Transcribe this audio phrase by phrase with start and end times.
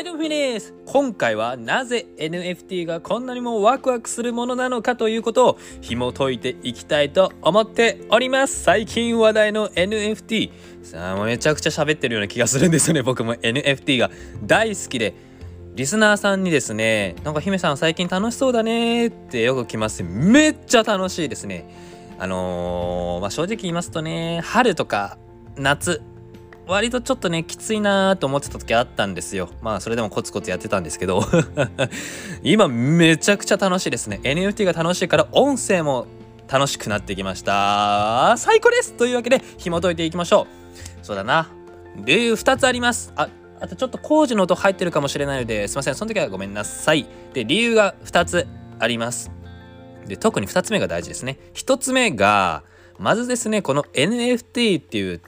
[0.00, 8.62] はいどうもフィニです今回はなぜ NFT がこんなにもワクワクするものなのかということを紐解いていきたいと思っております。
[8.62, 10.52] 最近話題の NFT
[10.82, 13.02] さあもうめちゃくちゃ喋ってるような気がするんですよね。
[13.02, 14.10] 僕も NFT が
[14.42, 15.14] 大好きで。
[15.74, 20.02] リスナーさんにですねなんか姫さん最近楽しそうだねってよく来ます。
[20.02, 21.68] めっちゃ楽しいですね。
[22.18, 25.18] あのー、まあ、正直言いますとね春とか
[25.56, 26.00] 夏
[26.70, 29.50] 割とちょっとねきついなーと思ってた時あったんですよ。
[29.60, 31.20] まあそれでもコツコツやってたんですけど。
[32.44, 34.20] 今めちゃくちゃ楽しいですね。
[34.22, 36.06] NFT が楽しいから音声も
[36.48, 38.36] 楽しくなってきました。
[38.38, 40.46] 最高ですというわけで紐解いていきましょ
[41.02, 41.04] う。
[41.04, 41.48] そうだな。
[41.96, 43.12] 理由2つあります。
[43.16, 43.28] あ
[43.60, 45.96] あとちょっと工事の音入ってるかもしれないのですいません。
[45.96, 47.04] その時はごめんなさい。
[47.34, 48.46] で理由が2つ
[48.78, 49.32] あります。
[50.06, 51.40] で特に2つ目が大事ですね。
[51.54, 52.62] 1つ目が
[53.00, 55.20] まずですねこの NFT っていう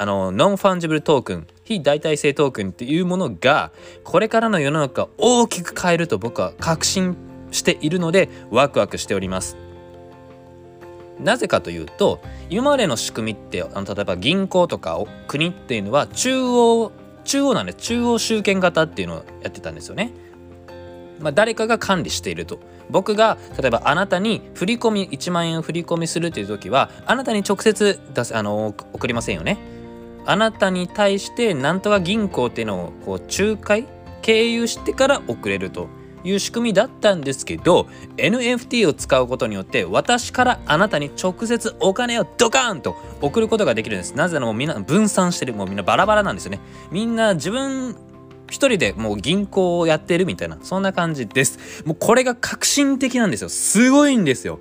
[0.00, 3.70] あの non-fungible token 非代替性トークンっていうものが
[4.02, 7.18] これからの世の中を大きく変えると僕は確信
[7.50, 9.58] しているのでワクワクしております。
[11.18, 16.92] なぜかというと今までの仕組みってあの例えば銀行とか国っていうのは中央
[17.24, 20.12] 中央なんで中央集権型っていうのをやってたんですよね。
[21.18, 22.58] まあ、誰かが管理していると
[22.88, 29.58] 僕が例えばあなたに振り込み1万円振り込みするという時はあなたに直接出すあの送りませんよね
[30.26, 33.86] あなたに対してなんとか銀行っていうのをこう仲介
[34.22, 35.88] 経由してから送れると
[36.24, 44.14] いう仕組みだったんですけど NFT を使うことによって私からあなたに直接お金をドカーンと送ることができるんです。
[44.14, 46.60] なぜならもうみんな分散してるもうみんなバラバラなんですよね。
[46.90, 47.96] みんな自分
[48.50, 51.84] 一人でもう銀行をやってるみたいなそんな感じです。
[51.86, 53.48] もうこれが革新的なんですよ。
[53.48, 54.58] すごいんですよ。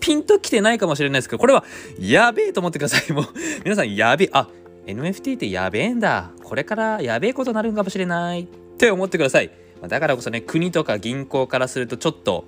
[0.00, 1.64] ピンときてないかもしれないですけどこれは
[1.98, 3.12] やべえと思ってください。
[3.12, 3.24] もう
[3.64, 4.30] 皆さんやべえ。
[4.32, 4.48] あ
[4.86, 6.30] NFT ってやべえんだ。
[6.42, 8.46] これからやべえことになるんかもしれないっ
[8.78, 9.50] て思ってください。
[9.88, 12.44] だからこそね国とか銀行からするとちょっと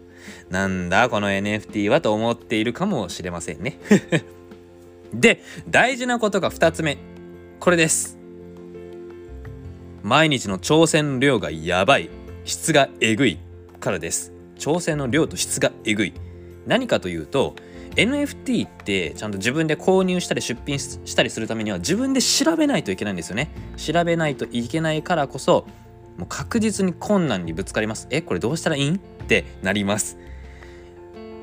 [0.50, 3.78] なんだこの NFT はと思っているかもしれませんね。
[5.12, 6.98] で大事なことが2つ目。
[7.60, 8.18] これです。
[10.02, 12.10] 毎日の挑戦の量がやばい。
[12.44, 13.38] 質がえぐい
[13.80, 14.32] からです。
[14.58, 16.12] 挑戦の量と質がえぐい。
[16.66, 17.54] 何かというと
[17.96, 23.50] NFT ってちゃんと自分で購入したり出品したりするためには自分で調べないといけないんですよね。
[23.76, 25.66] 調べないといけないからこそ
[26.18, 28.06] もう確実に困難にぶつかります。
[28.10, 28.90] えこれどうしたらいい？
[28.90, 30.18] んってなります。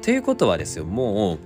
[0.02, 1.40] ということはですよもう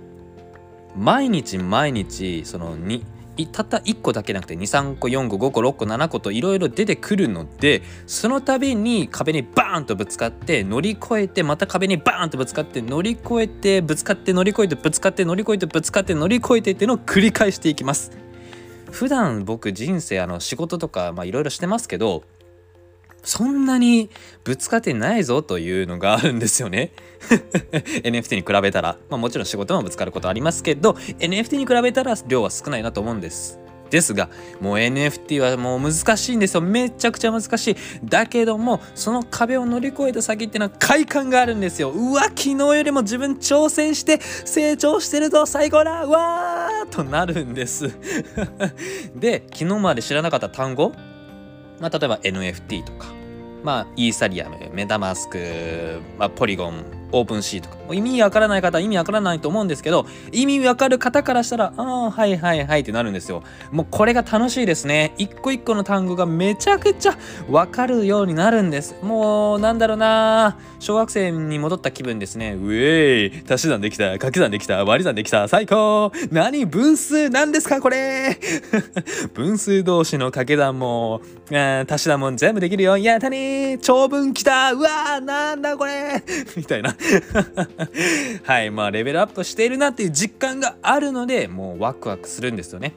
[0.97, 3.05] 毎日毎日そのに
[3.51, 18.11] たった1個だけなくて23個4個5個6個7個といろいろ出てくるのでその度に壁にバーンとぶつかって乗り越えてまた壁にバーンとぶつかって乗り越えてぶつかって乗り越えてぶつかって乗り越えてぶつかって乗り越えてっていうのを繰り返していきます。
[18.91, 22.23] 普段僕人生あの仕事とかいろいろしてますけど
[23.25, 24.09] そんなに
[24.43, 26.91] ぶつかってないぞというのがあるんですよね。
[28.03, 33.59] NFT に比べたら、まあ、もちろん仕事もぶつかることありますけど NFT に比べたら量は少ないなと思うんです。
[33.89, 34.29] ですが
[34.61, 36.61] もう NFT はもう難しいんですよ。
[36.61, 37.75] めちゃくちゃ難しい。
[38.03, 41.91] だけどもその壁を乗り越えた先っていうのは快感があるんですよ。
[41.91, 46.05] うわ昨日よりも自分挑戦して成長してるぞ最高だ。
[46.05, 47.89] わーとなるんです。
[49.15, 50.93] で昨日まで知らなかった単語
[51.79, 53.07] まあ、例えば NFT とか
[53.65, 63.43] まあ、イーサリアム、メタマスク、まあ、ポリゴン、オープンシーとか、意味わからない方は意味わからないと思うんですけど、意味わかる方からしたら、ああ、はいはいはいってなるんですよ。
[63.71, 65.13] もうこれが楽しいですね。
[65.17, 67.17] 一個一個の単語がめちゃくちゃ
[67.49, 68.95] わかるようになるんです。
[69.01, 72.53] もう、なんだろうな小学生に戻った気分ですね。
[72.53, 76.11] うえい、足し算できた、掛け算できた、割り算できた、最高。
[76.31, 78.37] 何分数なんですかこれ。
[79.33, 81.21] 分数同士の掛け算も、
[81.87, 82.97] 足し算も全部できるよ。
[82.97, 83.03] い。
[83.05, 84.73] やったね長文来た。
[84.73, 86.23] うわーなんだこれ。
[86.57, 86.95] みたいな。
[88.43, 92.93] はいまあレベルアップしているなっていう実感があるのでもうワクワクするんですよね。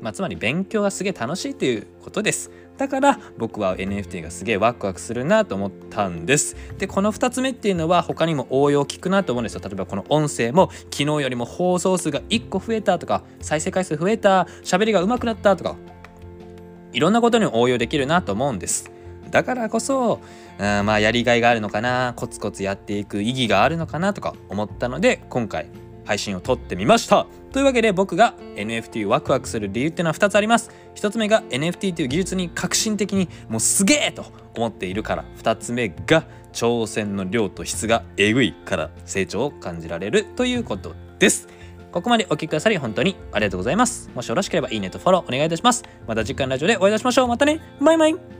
[0.00, 2.50] まあつまり勉強がすげえ楽しいということです。
[2.76, 6.56] だから僕は NFT がすげえワクワクするなと思ったんです。
[6.78, 9.60] でこの2つ目っていうのは他にも応用効くなと思うんですよ。
[9.64, 15.76] 例えばこの音声も昨日よりも放送数が1個増えたとか再生回数増えた喋りが上手くなったとか
[16.92, 18.92] いろんなことに応用できるなと思うんです。
[19.30, 20.20] だからこそ、
[20.58, 25.68] うん、まあやりがいがあるのかなコツコツやっていく意義があるのかなとか思ったので今回
[26.04, 27.26] 配信を撮ってみました。
[27.52, 30.70] というわけで僕が NFT ワクワクする理由っていうのは2つあります。
[30.94, 34.24] 1つ目が NFT という技術に革新的にもうすげえと
[34.56, 35.24] 思っているから。
[35.36, 36.24] 2つ目が
[36.54, 41.48] 挑戦の量と質がえぐいから成長を感じられるということです。
[41.92, 44.10] ここまでお聴きくださり本当にありがとうございます。
[44.14, 45.84] もしよろしければいいねとフォローお願いいたします。
[46.06, 47.28] また次回のラジオでお会いいたしましょう。
[47.28, 47.60] またね。
[47.80, 48.37] バイバイ。